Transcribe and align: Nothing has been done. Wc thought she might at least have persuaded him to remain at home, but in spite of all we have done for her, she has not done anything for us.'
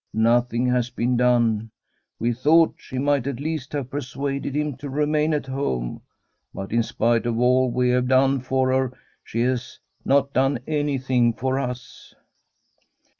Nothing 0.15 0.65
has 0.65 0.89
been 0.89 1.15
done. 1.15 1.69
Wc 2.19 2.39
thought 2.39 2.73
she 2.79 2.97
might 2.97 3.27
at 3.27 3.39
least 3.39 3.71
have 3.73 3.91
persuaded 3.91 4.55
him 4.55 4.75
to 4.77 4.89
remain 4.89 5.31
at 5.31 5.45
home, 5.45 6.01
but 6.55 6.71
in 6.71 6.81
spite 6.81 7.27
of 7.27 7.39
all 7.39 7.69
we 7.69 7.91
have 7.91 8.07
done 8.07 8.39
for 8.39 8.71
her, 8.73 8.91
she 9.23 9.41
has 9.41 9.77
not 10.03 10.33
done 10.33 10.57
anything 10.65 11.33
for 11.33 11.59
us.' 11.59 12.15